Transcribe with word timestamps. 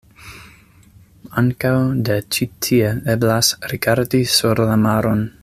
Ankaŭ 1.41 1.73
de 2.09 2.17
ĉi-tie 2.37 2.89
eblas 3.17 3.53
rigardi 3.75 4.23
sur 4.39 4.65
la 4.71 4.81
maron. 4.89 5.25